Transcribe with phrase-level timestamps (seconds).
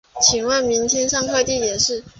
[0.19, 2.03] 请问明天上课地点是